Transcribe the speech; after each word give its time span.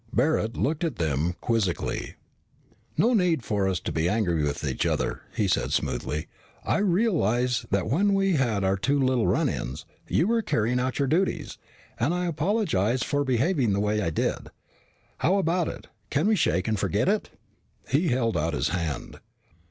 Barret 0.11 0.57
looked 0.57 0.83
at 0.83 0.95
them 0.95 1.35
quizzically. 1.41 2.15
"No 2.97 3.13
need 3.13 3.43
for 3.43 3.67
us 3.67 3.79
to 3.81 3.91
be 3.91 4.09
angry 4.09 4.41
with 4.41 4.65
each 4.65 4.83
other," 4.83 5.21
he 5.35 5.47
said 5.47 5.71
smoothly. 5.71 6.25
"I 6.65 6.79
realize 6.79 7.67
that 7.69 7.87
when 7.87 8.15
we 8.15 8.33
had 8.33 8.63
our 8.63 8.77
two 8.77 8.99
little 8.99 9.27
run 9.27 9.47
ins 9.47 9.85
you 10.07 10.25
were 10.25 10.41
carrying 10.41 10.79
out 10.79 10.97
your 10.97 11.07
duties, 11.07 11.59
and 11.99 12.15
I 12.15 12.25
apologize 12.25 13.03
for 13.03 13.23
behaving 13.23 13.73
the 13.73 13.79
way 13.79 14.01
I 14.01 14.09
did. 14.09 14.49
How 15.19 15.37
about 15.37 15.67
it? 15.67 15.85
Can 16.09 16.25
we 16.25 16.35
shake 16.35 16.67
and 16.67 16.79
forget 16.79 17.07
it?" 17.07 17.29
He 17.87 18.07
held 18.07 18.35
out 18.35 18.55
his 18.55 18.69
hand. 18.69 19.19